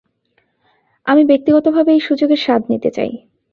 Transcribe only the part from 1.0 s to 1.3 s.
আমি,